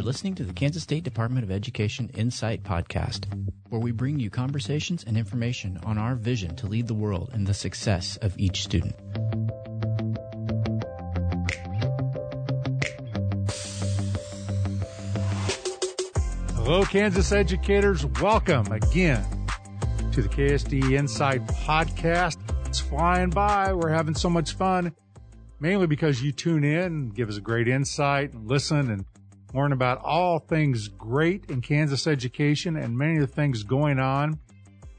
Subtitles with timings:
[0.00, 3.26] You're listening to the Kansas State Department of Education Insight Podcast,
[3.68, 7.44] where we bring you conversations and information on our vision to lead the world in
[7.44, 8.94] the success of each student.
[16.54, 18.06] Hello, Kansas educators.
[18.06, 19.22] Welcome again
[20.12, 22.38] to the KSDE Insight Podcast.
[22.64, 23.74] It's flying by.
[23.74, 24.94] We're having so much fun,
[25.60, 29.04] mainly because you tune in, give us a great insight, and listen and
[29.54, 34.38] learn about all things great in Kansas education and many of the things going on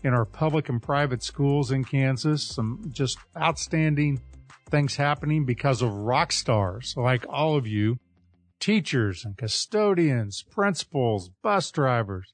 [0.04, 2.44] in our public and private schools in Kansas.
[2.44, 4.22] Some just outstanding
[4.70, 7.98] things happening because of rock stars like all of you,
[8.60, 12.34] teachers and custodians, principals, bus drivers,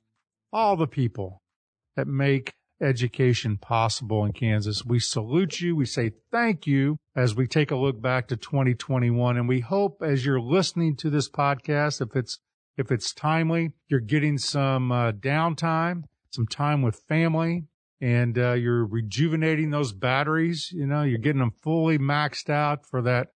[0.54, 1.42] all the people
[1.96, 4.86] that make education possible in Kansas.
[4.86, 5.76] We salute you.
[5.76, 9.38] We say thank you as we take a look back to 2021.
[9.38, 12.40] And we hope as you're listening to this podcast, if it's,
[12.78, 17.66] if it's timely, you're getting some uh, downtime, some time with family
[18.00, 20.72] and uh, you're rejuvenating those batteries.
[20.72, 23.30] You know, you're getting them fully maxed out for that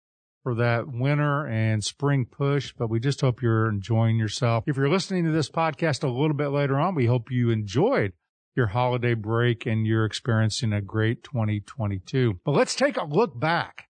[0.44, 4.64] for that winter and spring push, but we just hope you're enjoying yourself.
[4.68, 8.14] If you're listening to this podcast a little bit later on, we hope you enjoyed
[8.56, 12.40] your holiday break and you're experiencing a great 2022.
[12.44, 13.88] But let's take a look back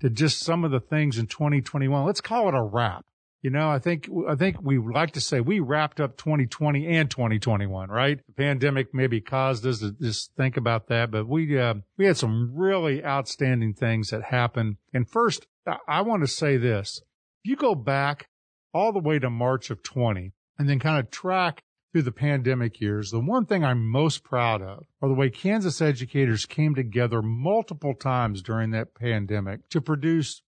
[0.00, 2.04] to just some of the things in 2021.
[2.04, 3.04] Let's call it a wrap.
[3.42, 7.10] You know, I think, I think we like to say we wrapped up 2020 and
[7.10, 8.20] 2021, right?
[8.24, 12.16] The pandemic maybe caused us to just think about that, but we, uh, we had
[12.16, 14.76] some really outstanding things that happened.
[14.92, 15.46] And first,
[15.88, 17.00] I want to say this.
[17.42, 18.28] If you go back
[18.72, 22.80] all the way to March of 20 and then kind of track through the pandemic
[22.80, 27.20] years, the one thing I'm most proud of are the way Kansas educators came together
[27.20, 30.42] multiple times during that pandemic to produce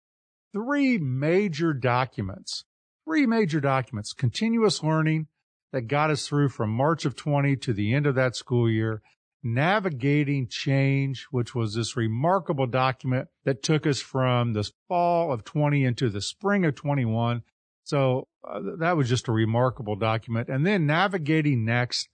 [0.55, 2.64] three major documents,
[3.05, 5.27] three major documents, continuous learning
[5.73, 9.02] that got us through from March of 20 to the end of that school year,
[9.42, 15.85] navigating change, which was this remarkable document that took us from the fall of 20
[15.85, 17.42] into the spring of 21
[17.84, 20.48] so uh, that was just a remarkable document.
[20.48, 22.08] And then navigating next,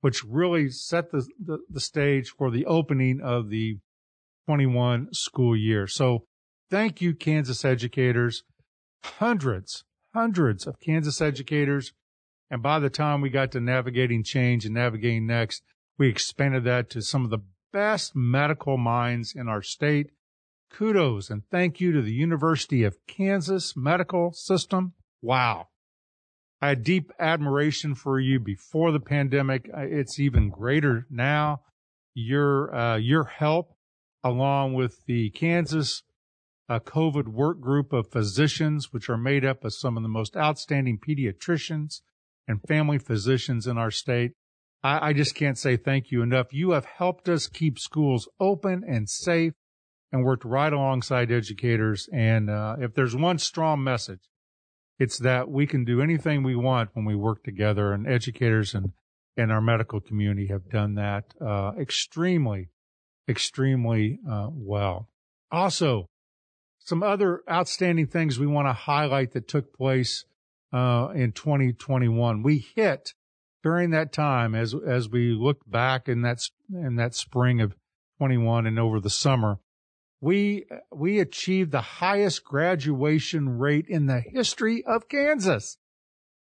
[0.00, 3.78] which really set the, the, the stage for the opening of the
[4.46, 5.88] 21 school year.
[5.88, 6.24] So
[6.70, 8.44] thank you, Kansas educators.
[9.02, 11.92] Hundreds, hundreds of Kansas educators.
[12.48, 15.62] And by the time we got to navigating change and navigating next,
[15.98, 20.10] we expanded that to some of the best medical minds in our state.
[20.70, 25.68] Kudos and thank you to the University of Kansas medical system wow.
[26.60, 29.68] I had deep admiration for you before the pandemic.
[29.74, 31.60] It's even greater now.
[32.14, 33.76] Your, uh, your help
[34.24, 36.02] along with the Kansas
[36.68, 40.36] uh, COVID work group of physicians, which are made up of some of the most
[40.36, 42.00] outstanding pediatricians
[42.48, 44.32] and family physicians in our state.
[44.82, 46.52] I, I just can't say thank you enough.
[46.52, 49.52] You have helped us keep schools open and safe
[50.10, 52.08] and worked right alongside educators.
[52.12, 54.20] And uh, if there's one strong message
[54.98, 58.92] it's that we can do anything we want when we work together and educators and,
[59.36, 62.70] and our medical community have done that, uh, extremely,
[63.28, 65.08] extremely, uh, well.
[65.50, 66.06] Also,
[66.78, 70.24] some other outstanding things we want to highlight that took place,
[70.72, 72.42] uh, in 2021.
[72.42, 73.12] We hit
[73.62, 77.74] during that time as, as we look back in that, in that spring of
[78.18, 79.58] 21 and over the summer,
[80.26, 85.78] we we achieved the highest graduation rate in the history of Kansas.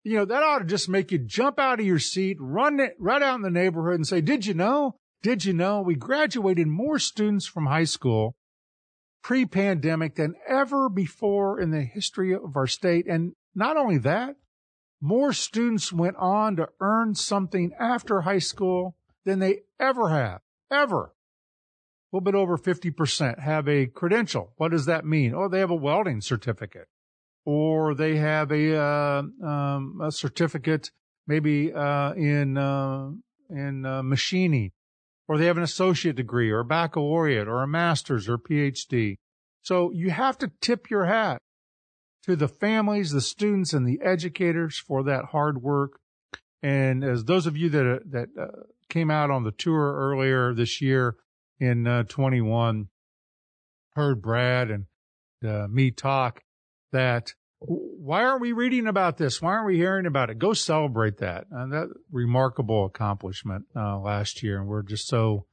[0.04, 2.94] You know, that ought to just make you jump out of your seat, run it
[2.98, 4.96] right out in the neighborhood and say, "Did you know?
[5.22, 8.36] Did you know we graduated more students from high school
[9.22, 14.36] pre-pandemic than ever before in the history of our state?" And not only that,
[15.00, 21.14] more students went on to earn something after high school than they ever have, ever
[22.12, 24.52] a little bit over 50% have a credential.
[24.56, 25.34] What does that mean?
[25.34, 26.88] Oh, they have a welding certificate
[27.44, 30.90] or they have a, uh, um, a certificate
[31.26, 33.10] maybe, uh, in, uh,
[33.48, 34.72] in, uh, machining
[35.26, 39.16] or they have an associate degree or a baccalaureate or a master's or PhD.
[39.62, 41.40] So you have to tip your hat
[42.24, 45.98] to the families, the students and the educators for that hard work.
[46.62, 48.46] And as those of you that, that uh,
[48.88, 51.16] came out on the tour earlier this year,
[51.62, 52.88] in uh, 21
[53.94, 54.86] heard Brad and
[55.46, 56.42] uh, me talk
[56.90, 59.40] that why aren't we reading about this?
[59.40, 60.40] Why aren't we hearing about it?
[60.40, 61.44] Go celebrate that.
[61.52, 64.58] And that remarkable accomplishment uh, last year.
[64.58, 65.46] And we're just so,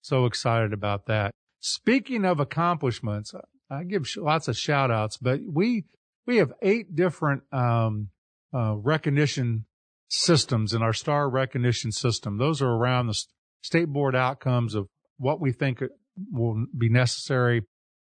[0.00, 1.30] so excited about that.
[1.60, 3.32] Speaking of accomplishments,
[3.70, 5.84] I give lots of shout outs, but we,
[6.26, 8.08] we have eight different, um,
[8.52, 9.66] uh, recognition
[10.08, 12.38] systems in our star recognition system.
[12.38, 13.24] Those are around the
[13.62, 15.82] state board outcomes of what we think
[16.30, 17.62] will be necessary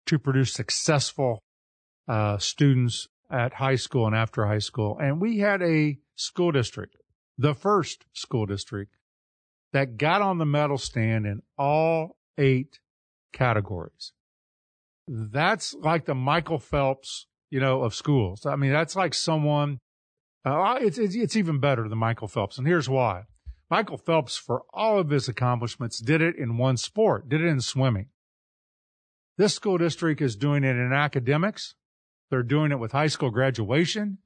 [0.06, 1.42] to produce successful
[2.08, 4.98] uh, students at high school and after high school.
[4.98, 6.96] And we had a school district,
[7.38, 8.96] the first school district
[9.72, 12.80] that got on the medal stand in all eight
[13.32, 14.12] categories.
[15.08, 18.44] That's like the Michael Phelps, you know, of schools.
[18.46, 19.78] I mean, that's like someone,
[20.44, 22.58] uh, it's, it's, it's even better than Michael Phelps.
[22.58, 23.24] And here's why.
[23.72, 27.62] Michael Phelps, for all of his accomplishments, did it in one sport, did it in
[27.62, 28.08] swimming.
[29.38, 31.74] This school district is doing it in academics.
[32.28, 34.18] They're doing it with high school graduation.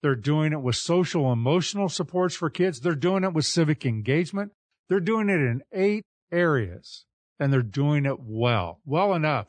[0.00, 2.78] They're doing it with social emotional supports for kids.
[2.78, 4.52] They're doing it with civic engagement.
[4.88, 7.04] They're doing it in eight areas
[7.40, 9.48] and they're doing it well, well enough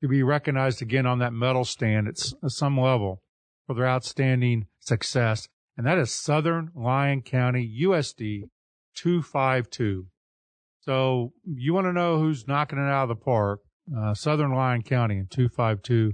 [0.00, 2.16] to be recognized again on that medal stand at
[2.50, 3.20] some level
[3.66, 5.48] for their outstanding success.
[5.76, 8.44] And that is Southern Lyon County USD
[8.96, 10.06] 252.
[10.80, 13.60] So you want to know who's knocking it out of the park?
[13.96, 16.12] Uh, Southern Lyon County in 252.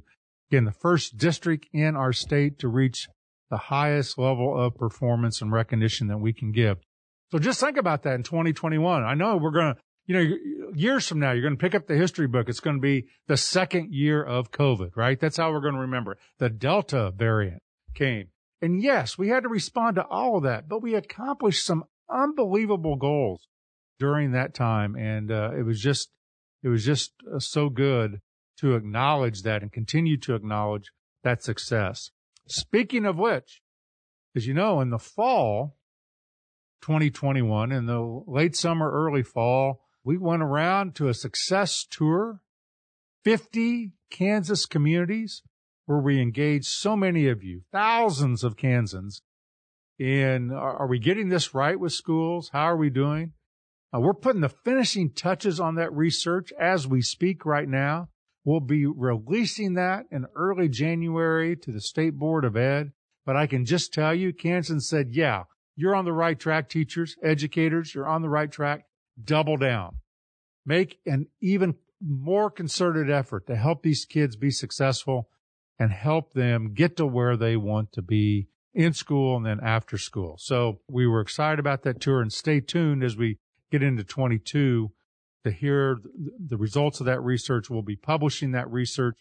[0.51, 3.09] Again, the first district in our state to reach
[3.51, 6.79] the highest level of performance and recognition that we can give.
[7.31, 9.05] So just think about that in 2021.
[9.05, 11.87] I know we're going to, you know, years from now, you're going to pick up
[11.87, 12.49] the history book.
[12.49, 15.19] It's going to be the second year of COVID, right?
[15.19, 16.13] That's how we're going to remember.
[16.13, 16.19] it.
[16.39, 17.63] The Delta variant
[17.95, 18.29] came.
[18.63, 22.97] And yes, we had to respond to all of that, but we accomplished some unbelievable
[22.97, 23.49] goals
[23.99, 24.97] during that time.
[24.97, 26.11] And, uh, it was just,
[26.63, 28.21] it was just uh, so good
[28.59, 30.91] to acknowledge that and continue to acknowledge
[31.23, 32.11] that success.
[32.49, 33.61] Speaking of which,
[34.35, 35.77] as you know, in the fall,
[36.83, 42.43] 2021 in the late summer, early fall, we went around to a success tour,
[43.25, 45.43] 50 Kansas communities
[45.87, 49.23] where we engaged so many of you, thousands of Kansans
[49.99, 52.51] in, are, we getting this right with schools?
[52.53, 53.33] How are we doing?
[53.95, 58.09] Uh, we're putting the finishing touches on that research as we speak right now.
[58.45, 62.93] We'll be releasing that in early January to the State Board of Ed.
[63.25, 65.45] But I can just tell you, Kansas said, yeah,
[65.75, 67.95] you're on the right track, teachers, educators.
[67.95, 68.85] You're on the right track.
[69.23, 69.97] Double down.
[70.65, 75.29] Make an even more concerted effort to help these kids be successful
[75.79, 79.97] and help them get to where they want to be in school and then after
[79.97, 80.37] school.
[80.39, 83.39] So we were excited about that tour and stay tuned as we
[83.73, 84.93] get into 22
[85.45, 85.99] to hear
[86.39, 87.71] the results of that research.
[87.71, 89.17] We'll be publishing that research.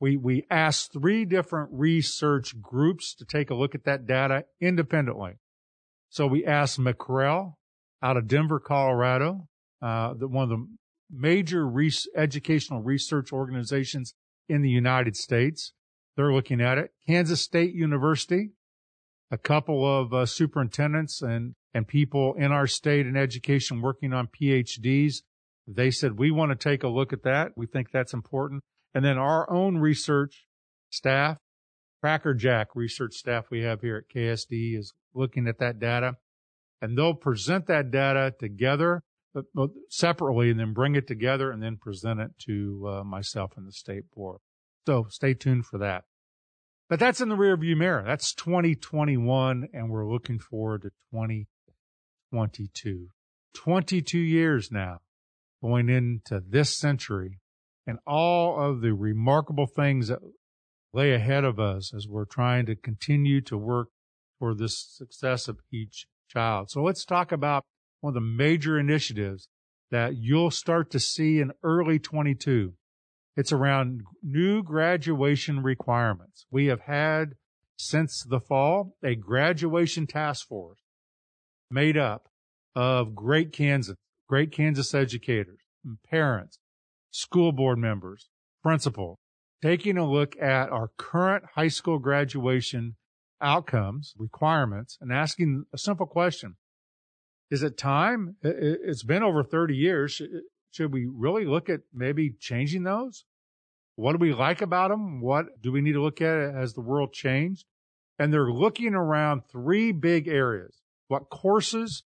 [0.00, 5.34] We, we asked three different research groups to take a look at that data independently.
[6.08, 7.54] So we asked McREL
[8.02, 9.48] out of Denver, Colorado,
[9.82, 10.66] uh, the, one of the
[11.10, 11.70] major
[12.16, 14.14] educational research organizations
[14.48, 15.74] in the United States.
[16.16, 16.92] They're looking at it.
[17.06, 18.52] Kansas State University,
[19.30, 24.28] a couple of uh, superintendents and, and people in our state in education working on
[24.28, 25.16] PhDs.
[25.66, 27.52] They said, we want to take a look at that.
[27.56, 28.62] We think that's important.
[28.94, 30.46] And then our own research
[30.90, 31.36] staff,
[32.00, 36.14] Cracker Jack research staff we have here at KSDE is looking at that data
[36.80, 39.02] and they'll present that data together
[39.34, 43.52] but, but separately and then bring it together and then present it to uh, myself
[43.56, 44.40] and the state board.
[44.86, 46.04] So stay tuned for that.
[46.88, 48.02] But that's in the rearview mirror.
[48.06, 53.08] That's 2021 and we're looking forward to 2022.
[53.54, 54.98] 22 years now
[55.62, 57.40] going into this century
[57.86, 60.20] and all of the remarkable things that
[60.94, 63.88] lay ahead of us as we're trying to continue to work
[64.38, 66.70] for the success of each child.
[66.70, 67.64] So let's talk about
[68.00, 69.48] one of the major initiatives
[69.90, 72.74] that you'll start to see in early 22.
[73.38, 76.44] It's around new graduation requirements.
[76.50, 77.34] We have had
[77.76, 80.80] since the fall a graduation task force
[81.70, 82.28] made up
[82.74, 83.94] of great Kansas,
[84.28, 85.60] great Kansas educators,
[86.10, 86.58] parents,
[87.12, 88.28] school board members,
[88.60, 89.18] principals,
[89.62, 92.96] taking a look at our current high school graduation
[93.40, 96.56] outcomes, requirements, and asking a simple question.
[97.52, 98.34] Is it time?
[98.42, 100.20] It's been over 30 years.
[100.72, 103.24] Should we really look at maybe changing those?
[103.98, 105.20] What do we like about them?
[105.20, 107.64] What do we need to look at as the world changed?
[108.16, 110.82] And they're looking around three big areas.
[111.08, 112.04] What courses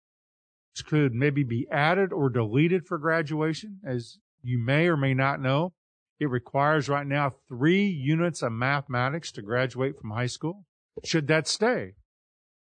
[0.85, 3.81] could maybe be added or deleted for graduation?
[3.85, 5.73] As you may or may not know,
[6.17, 10.63] it requires right now three units of mathematics to graduate from high school.
[11.03, 11.95] Should that stay?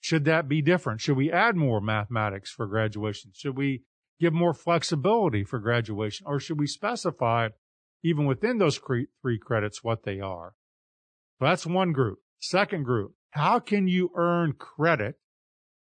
[0.00, 1.02] Should that be different?
[1.02, 3.30] Should we add more mathematics for graduation?
[3.32, 3.84] Should we
[4.18, 6.26] give more flexibility for graduation?
[6.26, 7.50] Or should we specify
[8.02, 10.54] even within those three credits what they are?
[11.38, 12.18] So that's one group.
[12.40, 15.16] Second group, how can you earn credit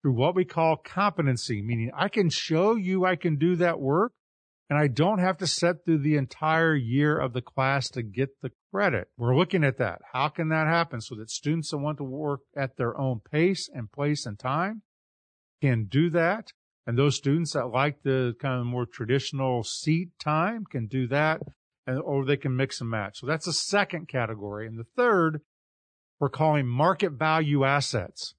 [0.02, 4.12] through what we call competency, meaning I can show you I can do that work
[4.68, 8.30] and I don't have to set through the entire year of the class to get
[8.40, 9.08] the credit.
[9.16, 10.00] We're looking at that.
[10.12, 13.68] How can that happen so that students that want to work at their own pace
[13.72, 14.82] and place and time
[15.60, 16.52] can do that?
[16.86, 21.42] And those students that like the kind of more traditional seat time can do that,
[21.87, 23.21] and, or they can mix and match.
[23.21, 24.66] So that's the second category.
[24.66, 25.40] And the third,
[26.19, 28.35] we're calling market value assets.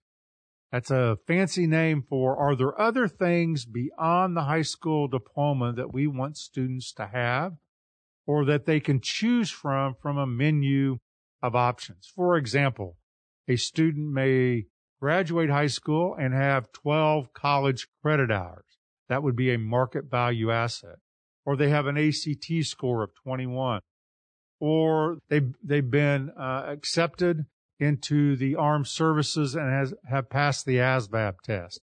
[0.72, 5.94] That's a fancy name for are there other things beyond the high school diploma that
[5.94, 7.54] we want students to have
[8.26, 10.98] or that they can choose from from a menu
[11.42, 12.12] of options?
[12.14, 12.98] For example,
[13.48, 14.66] a student may
[15.00, 18.66] graduate high school and have 12 college credit hours.
[19.08, 20.98] That would be a market value asset.
[21.48, 23.80] Or they have an ACT score of 21.
[24.60, 27.46] Or they, they've been uh, accepted
[27.80, 31.80] into the armed services and has, have passed the ASVAB test.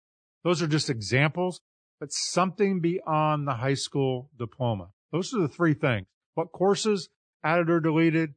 [0.45, 1.59] Those are just examples,
[1.99, 4.91] but something beyond the high school diploma.
[5.11, 6.07] Those are the three things.
[6.35, 7.09] What courses
[7.43, 8.35] added or deleted?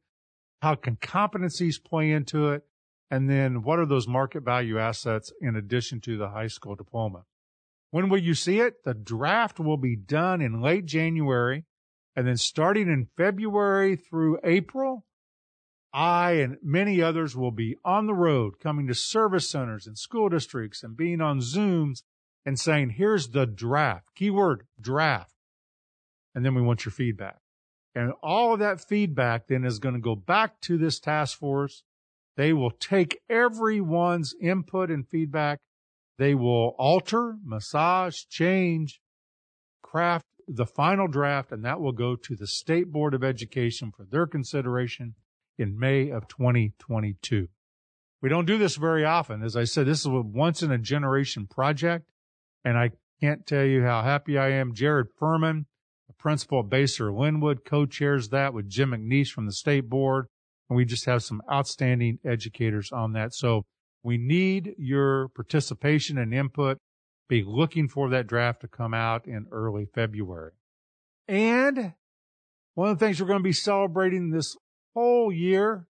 [0.61, 2.63] How can competencies play into it?
[3.09, 7.23] And then what are those market value assets in addition to the high school diploma?
[7.93, 8.83] When will you see it?
[8.83, 11.65] The draft will be done in late January
[12.15, 15.05] and then starting in February through April,
[15.93, 20.27] I and many others will be on the road coming to service centers and school
[20.27, 22.01] districts and being on Zooms
[22.43, 24.07] and saying, here's the draft.
[24.15, 25.35] Keyword draft.
[26.33, 27.41] And then we want your feedback.
[27.93, 31.83] And all of that feedback then is going to go back to this task force.
[32.37, 35.59] They will take everyone's input and feedback.
[36.17, 39.01] They will alter, massage, change,
[39.81, 44.05] craft the final draft, and that will go to the State Board of Education for
[44.05, 45.15] their consideration
[45.57, 47.47] in May of 2022.
[48.21, 49.43] We don't do this very often.
[49.43, 52.05] As I said, this is a once in a generation project.
[52.63, 54.73] And I can't tell you how happy I am.
[54.73, 55.65] Jared Furman,
[56.07, 60.27] the principal at Basehor Linwood, co-chairs that with Jim McNiece from the state board.
[60.69, 63.33] And we just have some outstanding educators on that.
[63.33, 63.65] So
[64.03, 66.77] we need your participation and input.
[67.29, 70.51] Be looking for that draft to come out in early February.
[71.27, 71.93] And
[72.75, 74.57] one of the things we're going to be celebrating this
[74.93, 75.87] whole year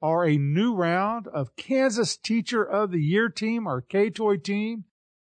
[0.00, 3.66] are a new round of Kansas Teacher of the Year team.
[3.66, 4.84] Our K-Toy team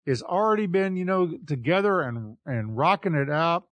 [0.06, 3.64] has already been, you know, together and, and rocking it out.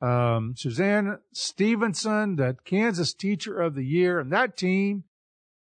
[0.00, 5.04] Um, Suzanne Stevenson, the Kansas Teacher of the Year, and that team,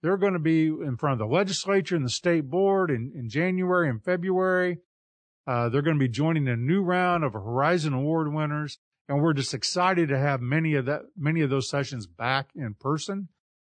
[0.06, 3.28] they're going to be in front of the legislature and the state board in, in
[3.28, 4.78] January and February.
[5.48, 8.78] Uh, they're going to be joining a new round of Horizon Award winners.
[9.08, 12.74] And we're just excited to have many of that, many of those sessions back in
[12.74, 13.30] person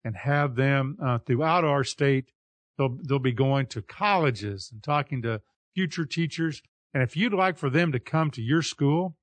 [0.04, 2.30] and have them uh, throughout our state.
[2.76, 5.40] They'll, they'll be going to colleges and talking to
[5.75, 6.61] future teachers.
[6.92, 9.16] And if you'd like for them to come to your school,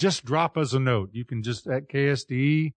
[0.00, 1.10] just drop us a note.
[1.12, 2.72] You can just at ksde.org,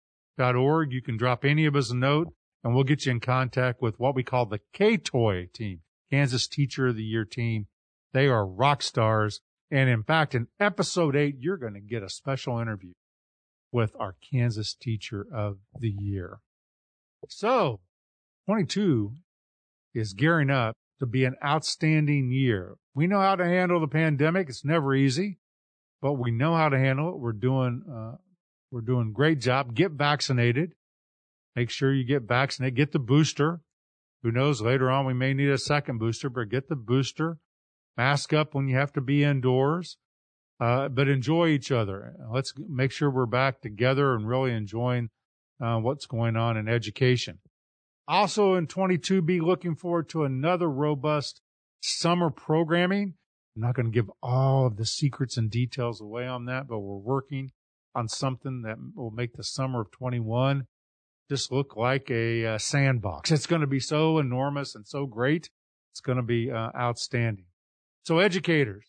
[0.92, 2.34] you can drop any of us a note
[2.68, 6.88] and we'll get you in contact with what we call the K-Toy team, Kansas Teacher
[6.88, 7.66] of the Year team.
[8.12, 9.40] They are rock stars.
[9.70, 12.92] And in fact, in episode eight, you're going to get a special interview
[13.72, 16.40] with our Kansas Teacher of the Year.
[17.30, 17.80] So
[18.44, 19.14] 22
[19.94, 22.74] is gearing up to be an outstanding year.
[22.94, 24.50] We know how to handle the pandemic.
[24.50, 25.38] It's never easy,
[26.02, 27.18] but we know how to handle it.
[27.18, 28.16] We're doing, uh,
[28.70, 29.74] we're doing great job.
[29.74, 30.74] Get vaccinated.
[31.56, 32.76] Make sure you get vaccinated.
[32.76, 33.60] Get the booster.
[34.22, 34.60] Who knows?
[34.60, 37.38] Later on, we may need a second booster, but get the booster.
[37.96, 39.96] Mask up when you have to be indoors.
[40.60, 42.14] Uh, but enjoy each other.
[42.32, 45.10] Let's make sure we're back together and really enjoying
[45.60, 47.38] uh, what's going on in education.
[48.08, 51.42] Also in 22, be looking forward to another robust
[51.80, 53.14] summer programming.
[53.54, 56.80] I'm not going to give all of the secrets and details away on that, but
[56.80, 57.52] we're working
[57.94, 60.66] on something that will make the summer of 21
[61.28, 63.30] just look like a, a sandbox.
[63.30, 65.50] It's going to be so enormous and so great.
[65.92, 67.46] It's going to be uh, outstanding.
[68.04, 68.86] So educators,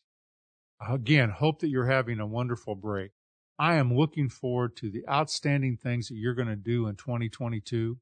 [0.88, 3.12] again, hope that you're having a wonderful break.
[3.58, 7.98] I am looking forward to the outstanding things that you're going to do in 2022.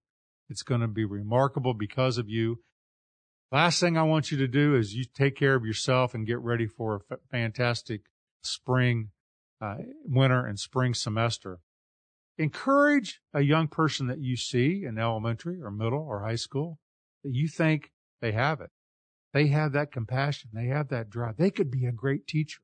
[0.50, 2.60] It's going to be remarkable because of you.
[3.52, 6.40] Last thing I want you to do is you take care of yourself and get
[6.40, 8.02] ready for a fantastic
[8.44, 9.10] spring,
[9.62, 11.60] uh, winter and spring semester.
[12.38, 16.80] Encourage a young person that you see in elementary or middle or high school
[17.24, 17.92] that you think
[18.22, 18.70] they have it.
[19.34, 20.52] They have that compassion.
[20.54, 21.38] They have that drive.
[21.38, 22.60] They could be a great teacher.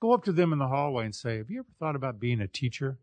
[0.00, 2.40] Go up to them in the hallway and say, Have you ever thought about being
[2.40, 2.98] a teacher?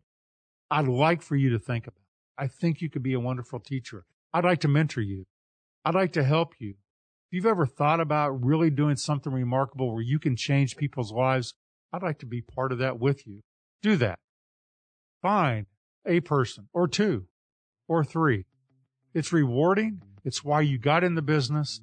[0.70, 2.42] I'd like for you to think about it.
[2.42, 4.04] I think you could be a wonderful teacher.
[4.32, 5.26] I'd like to mentor you.
[5.84, 6.70] I'd like to help you.
[6.70, 11.54] If you've ever thought about really doing something remarkable where you can change people's lives,
[11.92, 13.40] I'd like to be part of that with you.
[13.82, 14.18] Do that.
[15.20, 15.66] Find
[16.06, 17.26] a person or two
[17.88, 18.46] or three.
[19.14, 20.02] It's rewarding.
[20.24, 21.80] It's why you got in the business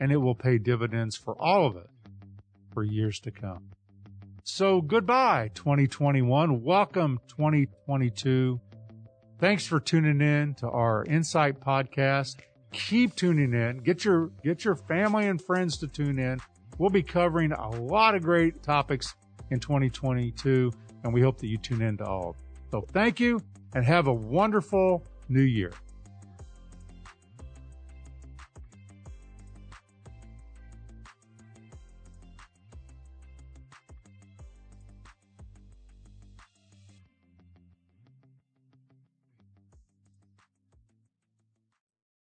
[0.00, 1.88] and it will pay dividends for all of it
[2.72, 3.70] for years to come.
[4.42, 6.62] So goodbye 2021.
[6.62, 8.60] Welcome 2022.
[9.38, 12.36] Thanks for tuning in to our Insight podcast.
[12.72, 13.78] Keep tuning in.
[13.78, 16.38] Get your, get your family and friends to tune in.
[16.78, 19.14] We'll be covering a lot of great topics
[19.50, 20.72] in 2022
[21.04, 22.36] and we hope that you tune in to all.
[22.70, 23.42] So thank you
[23.74, 25.72] and have a wonderful new year.